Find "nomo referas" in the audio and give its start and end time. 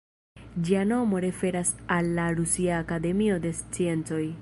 0.91-1.71